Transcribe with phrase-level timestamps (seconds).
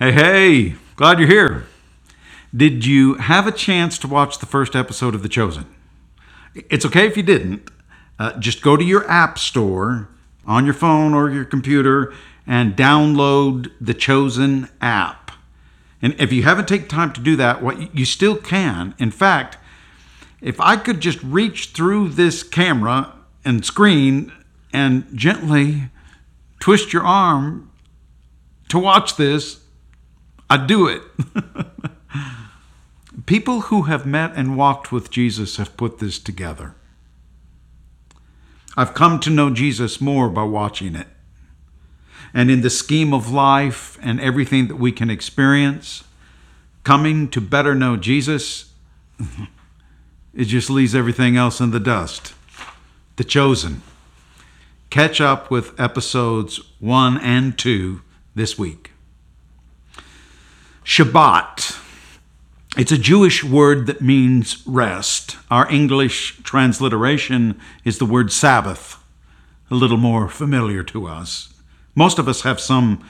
[0.00, 1.66] Hey, hey, glad you're here.
[2.54, 5.66] Did you have a chance to watch the first episode of The Chosen?
[6.54, 7.68] It's okay if you didn't.
[8.16, 10.08] Uh, just go to your app store
[10.46, 12.14] on your phone or your computer
[12.46, 15.32] and download the Chosen app.
[16.00, 18.94] And if you haven't taken time to do that, what you still can.
[19.00, 19.58] In fact,
[20.40, 24.32] if I could just reach through this camera and screen
[24.72, 25.90] and gently
[26.60, 27.72] twist your arm
[28.68, 29.64] to watch this,
[30.50, 31.02] I'd do it.
[33.26, 36.74] People who have met and walked with Jesus have put this together.
[38.76, 41.08] I've come to know Jesus more by watching it.
[42.32, 46.04] And in the scheme of life and everything that we can experience,
[46.84, 48.72] coming to better know Jesus,
[50.34, 52.34] it just leaves everything else in the dust.
[53.16, 53.82] The Chosen.
[54.90, 58.02] Catch up with episodes one and two
[58.34, 58.92] this week.
[60.88, 61.78] Shabbat.
[62.78, 65.36] It's a Jewish word that means rest.
[65.50, 68.96] Our English transliteration is the word Sabbath,
[69.70, 71.52] a little more familiar to us.
[71.94, 73.06] Most of us have some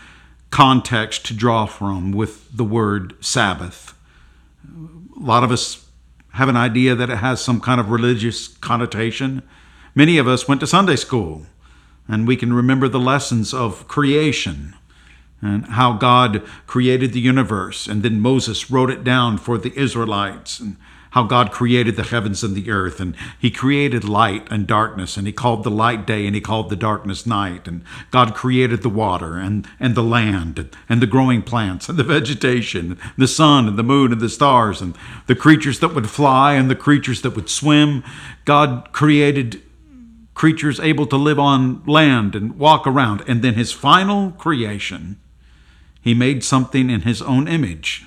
[0.50, 3.96] context to draw from with the word Sabbath.
[5.16, 5.86] A lot of us
[6.32, 9.40] have an idea that it has some kind of religious connotation.
[9.94, 11.46] Many of us went to Sunday school,
[12.08, 14.74] and we can remember the lessons of creation
[15.40, 20.58] and how God created the universe, and then Moses wrote it down for the Israelites,
[20.58, 20.76] and
[21.12, 25.26] how God created the heavens and the earth, and He created light and darkness, and
[25.26, 28.88] He called the light day, and He called the darkness night, and God created the
[28.88, 33.68] water and, and the land, and the growing plants, and the vegetation, and the sun,
[33.68, 37.22] and the moon, and the stars, and the creatures that would fly, and the creatures
[37.22, 38.04] that would swim.
[38.44, 39.62] God created
[40.34, 45.18] creatures able to live on land and walk around, and then His final creation
[46.08, 48.06] he made something in his own image.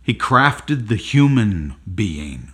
[0.00, 2.52] He crafted the human being.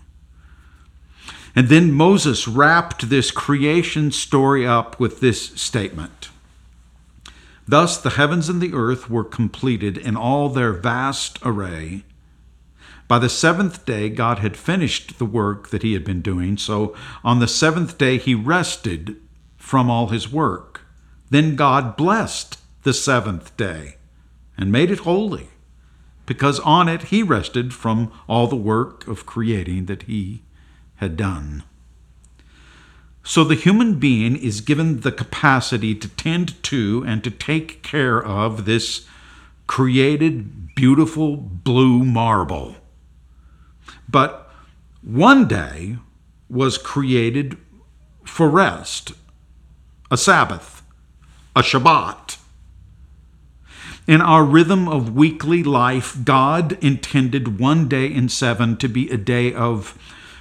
[1.54, 6.30] And then Moses wrapped this creation story up with this statement
[7.68, 12.02] Thus the heavens and the earth were completed in all their vast array.
[13.06, 16.92] By the seventh day, God had finished the work that he had been doing, so
[17.22, 19.14] on the seventh day, he rested
[19.56, 20.80] from all his work.
[21.30, 23.96] Then God blessed the seventh day
[24.56, 25.48] and made it holy,
[26.24, 30.42] because on it he rested from all the work of creating that he
[30.96, 31.62] had done.
[33.22, 38.22] So the human being is given the capacity to tend to and to take care
[38.22, 39.06] of this
[39.66, 42.76] created, beautiful blue marble.
[44.08, 44.50] But
[45.02, 45.98] one day
[46.48, 47.56] was created
[48.24, 49.12] for rest,
[50.10, 50.82] a Sabbath,
[51.54, 52.25] a Shabbat.
[54.06, 59.16] In our rhythm of weekly life, God intended one day in seven to be a
[59.16, 59.98] day of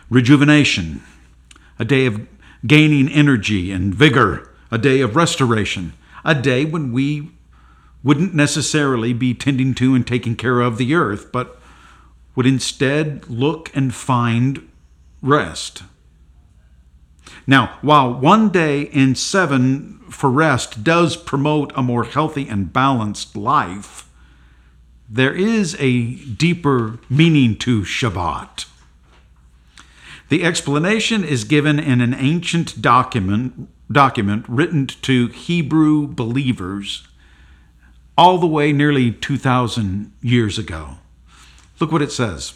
[0.07, 1.01] rejuvenation,
[1.79, 2.27] a day of
[2.67, 5.93] gaining energy and vigor, a day of restoration,
[6.23, 7.31] a day when we
[8.03, 11.59] wouldn't necessarily be tending to and taking care of the earth, but
[12.35, 14.69] would instead look and find
[15.23, 15.81] rest.
[17.47, 23.35] Now, while one day in seven for rest does promote a more healthy and balanced
[23.35, 24.09] life,
[25.07, 28.65] there is a deeper meaning to Shabbat.
[30.29, 37.07] The explanation is given in an ancient document, document written to Hebrew believers
[38.17, 40.97] all the way nearly 2,000 years ago.
[41.79, 42.53] Look what it says.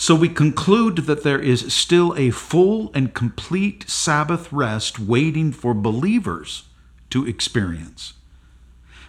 [0.00, 5.74] So we conclude that there is still a full and complete Sabbath rest waiting for
[5.74, 6.68] believers
[7.10, 8.12] to experience.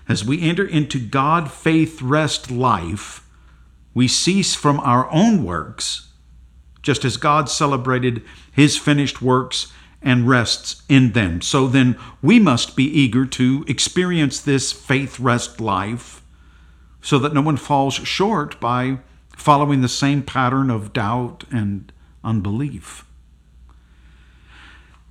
[0.07, 3.23] As we enter into God faith rest life,
[3.93, 6.07] we cease from our own works,
[6.81, 9.71] just as God celebrated his finished works
[10.01, 11.43] and rests in them.
[11.43, 16.23] So then we must be eager to experience this faith rest life
[16.99, 18.97] so that no one falls short by
[19.39, 21.91] following the same pattern of doubt and
[22.23, 23.05] unbelief.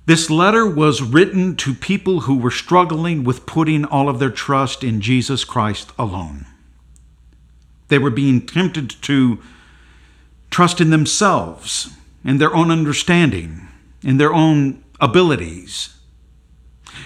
[0.05, 4.83] This letter was written to people who were struggling with putting all of their trust
[4.83, 6.45] in Jesus Christ alone.
[7.89, 9.39] They were being tempted to
[10.49, 11.91] trust in themselves,
[12.23, 13.67] in their own understanding,
[14.03, 15.95] in their own abilities.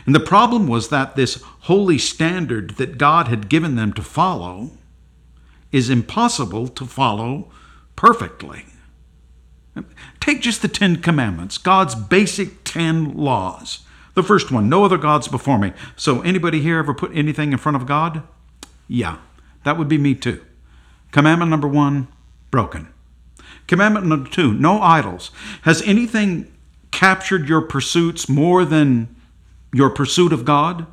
[0.06, 4.72] And the problem was that this holy standard that God had given them to follow
[5.74, 7.52] is impossible to follow
[7.98, 8.66] perfectly.
[10.22, 13.80] Take just the Ten Commandments, God's basic ten laws.
[14.14, 15.74] The first one, no other gods before me.
[15.96, 18.22] So, anybody here ever put anything in front of God?
[18.88, 19.18] Yeah,
[19.64, 20.42] That would be me too.
[21.12, 22.10] Commandment number one,
[22.52, 22.90] broken.
[23.66, 25.32] Commandment number two, no idols.
[25.64, 26.54] Has anything
[26.92, 29.16] captured your pursuits more than
[29.74, 30.86] your pursuit of God?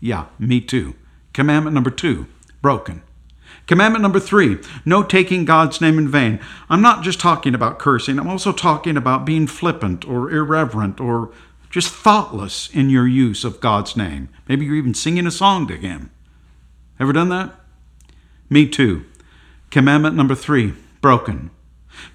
[0.00, 0.94] Yeah, me too.
[1.34, 2.26] Commandment number two,
[2.62, 3.02] broken.
[3.66, 6.40] Commandment number three, no taking God's name in vain.
[6.70, 11.30] I'm not just talking about cursing, I'm also talking about being flippant or irreverent or
[11.70, 14.28] just thoughtless in your use of God's name.
[14.48, 16.10] Maybe you're even singing a song to Him.
[16.98, 17.54] Ever done that?
[18.48, 19.04] Me too.
[19.70, 21.50] Commandment number three, broken.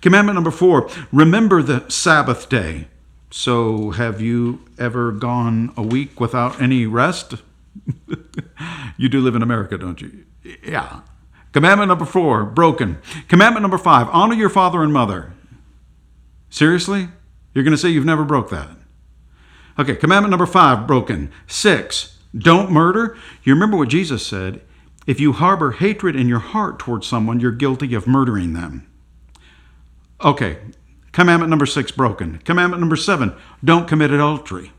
[0.02, 2.88] Commandment number four, remember the Sabbath day.
[3.30, 7.36] So, have you ever gone a week without any rest?
[8.98, 10.26] you do live in America, don't you?
[10.64, 11.02] Yeah.
[11.54, 12.98] Commandment number four, broken.
[13.28, 15.32] Commandment number five, honor your father and mother.
[16.50, 17.10] Seriously?
[17.54, 18.70] You're going to say you've never broke that?
[19.78, 21.32] Okay, commandment number five, broken.
[21.48, 23.16] Six, don't murder.
[23.44, 24.62] You remember what Jesus said?
[25.06, 28.90] If you harbor hatred in your heart towards someone, you're guilty of murdering them.
[30.24, 30.58] Okay,
[31.12, 32.40] commandment number six, broken.
[32.40, 34.72] Commandment number seven, don't commit adultery.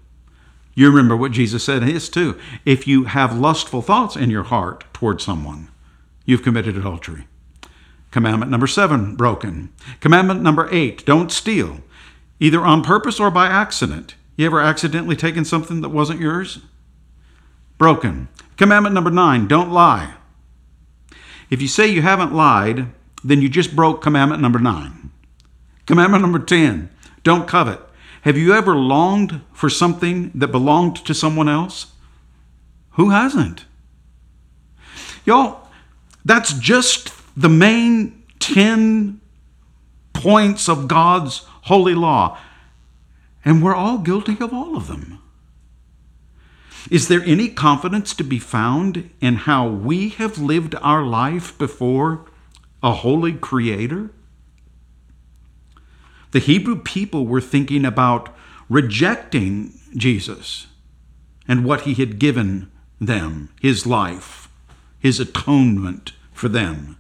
[0.75, 2.39] You remember what Jesus said his too.
[2.65, 5.69] If you have lustful thoughts in your heart towards someone,
[6.25, 7.27] you've committed adultery.
[8.11, 9.73] Commandment number seven, broken.
[10.01, 11.81] Commandment number eight, don't steal,
[12.39, 14.15] either on purpose or by accident.
[14.37, 16.61] You ever accidentally taken something that wasn't yours?
[17.79, 18.29] Broken.
[18.57, 20.15] Commandment number nine, don't lie.
[21.51, 22.87] If you say you haven't lied,
[23.23, 25.11] then you just broke commandment number nine.
[25.87, 26.91] Commandment number 10,
[27.23, 27.81] don't covet.
[28.23, 31.93] Have you ever longed for something that belonged to someone else?
[32.93, 33.67] Who hasn't?
[35.27, 35.64] Y'all,
[36.25, 39.21] that's just the main 10
[40.13, 42.39] points of God's holy law.
[43.45, 45.21] And we're all guilty of all of them.
[46.91, 52.27] Is there any confidence to be found in how we have lived our life before
[52.83, 54.11] a holy creator?
[56.33, 58.35] The Hebrew people were thinking about
[58.69, 60.67] rejecting Jesus
[61.47, 62.71] and what he had given
[63.01, 64.44] them, his life,
[65.05, 66.97] his atonement for them.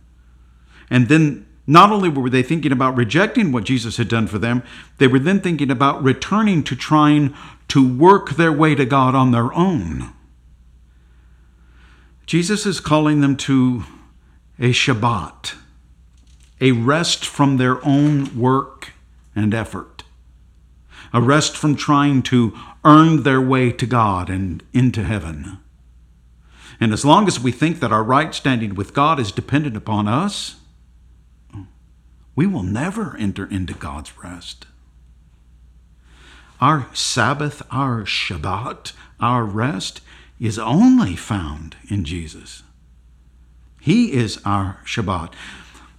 [0.91, 4.63] And then not only were they thinking about rejecting what Jesus had done for them,
[4.99, 7.35] they were then thinking about returning to trying
[7.69, 10.13] to work their way to God on their own.
[12.27, 13.85] Jesus is calling them to
[14.59, 15.55] a Shabbat,
[16.61, 18.93] a rest from their own work
[19.35, 20.03] and effort,
[21.11, 22.53] a rest from trying to
[22.85, 25.61] earn their way to God and into heaven.
[26.81, 30.09] And as long as we think that our right standing with God is dependent upon
[30.09, 30.57] us,
[32.37, 34.67] we will never enter into God's rest.
[36.61, 40.01] Our Sabbath, our Shabbat, our rest
[40.41, 42.63] is only found in Jesus.
[43.81, 45.33] He is our Shabbat.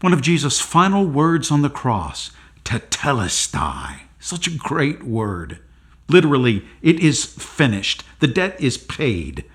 [0.01, 2.31] One of Jesus' final words on the cross,
[2.63, 5.60] tetelestai, such a great word.
[6.07, 8.04] Literally, it is finished.
[8.19, 9.45] The debt is paid.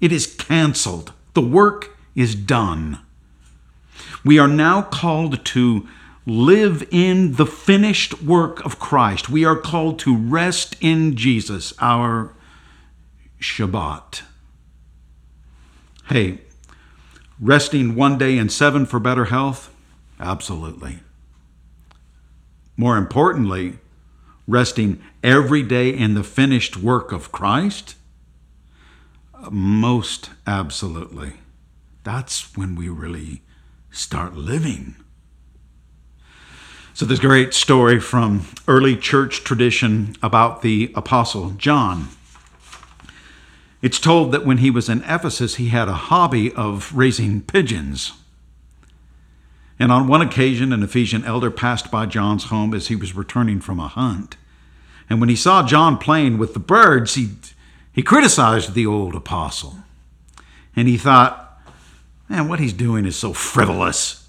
[0.00, 1.12] It is canceled.
[1.34, 2.98] The work is done.
[4.24, 5.86] We are now called to
[6.26, 9.28] live in the finished work of Christ.
[9.28, 12.34] We are called to rest in Jesus, our
[13.40, 14.22] Shabbat.
[16.08, 16.40] Hey,
[17.40, 19.72] resting one day in seven for better health?
[20.18, 21.00] Absolutely.
[22.76, 23.78] More importantly,
[24.46, 27.94] resting every day in the finished work of Christ?
[29.50, 31.34] Most absolutely.
[32.02, 33.42] That's when we really
[33.90, 34.96] start living.
[36.92, 42.08] So, there's a great story from early church tradition about the Apostle John.
[43.80, 48.12] It's told that when he was in Ephesus, he had a hobby of raising pigeons.
[49.78, 53.60] And on one occasion, an Ephesian elder passed by John's home as he was returning
[53.60, 54.36] from a hunt.
[55.08, 57.30] And when he saw John playing with the birds, he,
[57.92, 59.78] he criticized the old apostle.
[60.76, 61.60] And he thought,
[62.28, 64.28] man, what he's doing is so frivolous.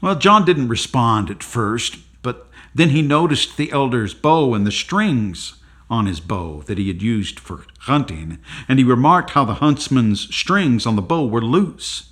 [0.00, 4.72] Well, John didn't respond at first, but then he noticed the elder's bow and the
[4.72, 5.54] strings
[5.88, 10.34] on his bow that he had used for hunting, and he remarked how the huntsman's
[10.34, 12.11] strings on the bow were loose.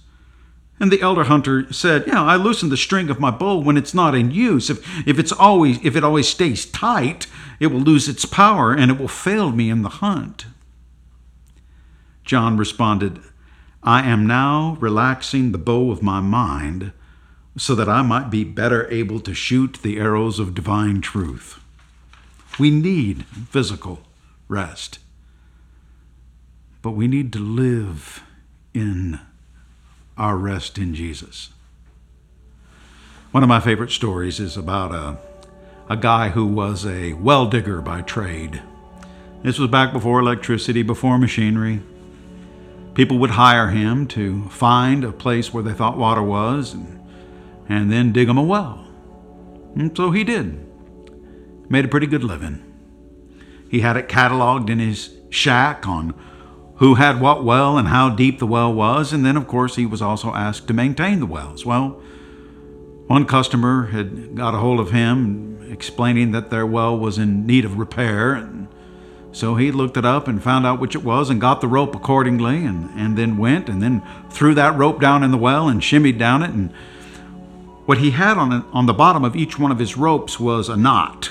[0.81, 3.93] And the elder hunter said, "Yeah, I loosen the string of my bow when it's
[3.93, 4.71] not in use.
[4.71, 7.27] If if it's always if it always stays tight,
[7.61, 10.47] it will lose its power and it will fail me in the hunt."
[12.25, 13.21] John responded,
[13.83, 16.93] "I am now relaxing the bow of my mind
[17.59, 21.61] so that I might be better able to shoot the arrows of divine truth.
[22.59, 24.07] We need physical
[24.49, 24.99] rest,
[26.81, 28.23] but we need to live
[28.73, 29.21] in
[30.21, 31.49] our rest in Jesus.
[33.31, 35.17] One of my favorite stories is about a,
[35.89, 38.63] a guy who was a well digger by trade.
[39.43, 41.81] This was back before electricity, before machinery.
[42.93, 47.01] People would hire him to find a place where they thought water was and,
[47.67, 48.87] and then dig him a well.
[49.75, 50.67] And so he did.
[51.71, 52.63] Made a pretty good living.
[53.71, 56.15] He had it cataloged in his shack on
[56.81, 59.85] who had what well and how deep the well was, and then, of course, he
[59.85, 61.65] was also asked to maintain the wells.
[61.65, 62.01] Well,
[63.07, 67.67] one customer had got a hold of him explaining that their well was in need
[67.67, 68.67] of repair, and
[69.31, 71.95] so he looked it up and found out which it was and got the rope
[71.95, 75.83] accordingly, and, and then went and then threw that rope down in the well and
[75.83, 76.51] shimmied down it.
[76.51, 76.73] And
[77.85, 80.79] what he had on, on the bottom of each one of his ropes was a
[80.79, 81.31] knot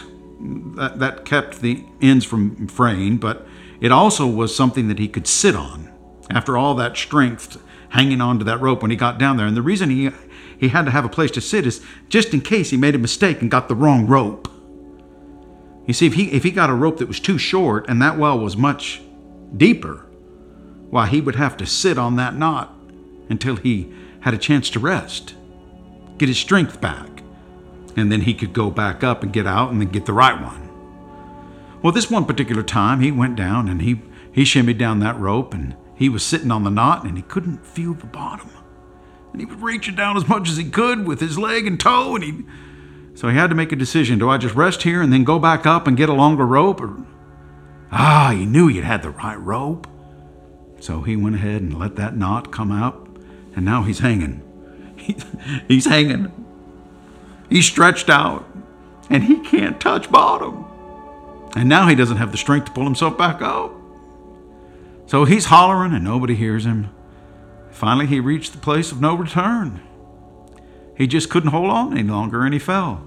[0.75, 3.47] that, that kept the ends from fraying, but
[3.81, 5.89] it also was something that he could sit on
[6.29, 9.47] after all that strength hanging onto that rope when he got down there.
[9.47, 10.11] And the reason he
[10.57, 12.99] he had to have a place to sit is just in case he made a
[12.99, 14.51] mistake and got the wrong rope.
[15.87, 18.17] You see, if he if he got a rope that was too short and that
[18.17, 19.01] well was much
[19.55, 20.05] deeper,
[20.89, 22.75] why he would have to sit on that knot
[23.29, 25.35] until he had a chance to rest,
[26.17, 27.23] get his strength back,
[27.95, 30.39] and then he could go back up and get out and then get the right
[30.39, 30.68] one.
[31.81, 35.53] Well, this one particular time, he went down and he, he shimmied down that rope
[35.53, 38.49] and he was sitting on the knot and he couldn't feel the bottom.
[39.31, 42.15] And he was reaching down as much as he could with his leg and toe
[42.15, 42.45] and he.
[43.15, 44.19] So he had to make a decision.
[44.19, 46.81] Do I just rest here and then go back up and get a longer rope?
[46.81, 47.05] Or.
[47.91, 49.87] Ah, he knew he'd had the right rope.
[50.79, 53.07] So he went ahead and let that knot come out
[53.55, 54.41] and now he's hanging.
[55.67, 56.31] he's hanging.
[57.49, 58.47] He's stretched out
[59.09, 60.68] and he can't touch bottom.
[61.55, 63.71] And now he doesn't have the strength to pull himself back up.
[65.07, 66.89] So he's hollering and nobody hears him.
[67.71, 69.81] Finally, he reached the place of no return.
[70.95, 73.03] He just couldn't hold on any longer and he fell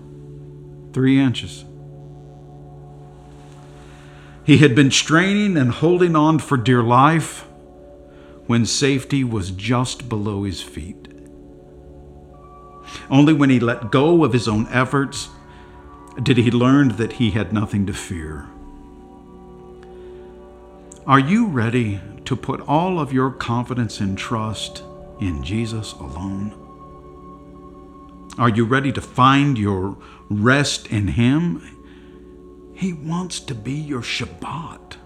[0.92, 1.64] three inches.
[4.44, 7.46] He had been straining and holding on for dear life
[8.46, 11.08] when safety was just below his feet.
[13.08, 15.28] Only when he let go of his own efforts
[16.20, 18.48] did he learn that he had nothing to fear.
[21.06, 24.82] Are you ready to put all of your confidence and trust
[25.20, 26.58] in Jesus alone?
[28.38, 29.96] Are you ready to find your
[30.30, 31.60] rest in Him?
[32.74, 34.96] He wants to be your Shabbat.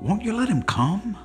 [0.00, 1.18] Won't you let Him come?